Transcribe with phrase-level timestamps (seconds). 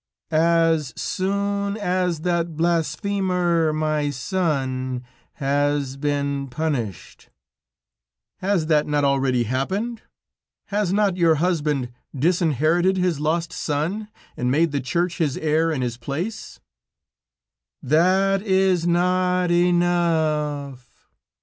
[0.31, 7.29] "As soon as that blasphemer, my son, has been punished."
[8.39, 10.01] "Has that not already happened?
[10.69, 15.83] Has not your husband disinherited his lost son, and made the Church his heir, in
[15.83, 16.59] his place?"
[17.83, 21.11] "That is not enough."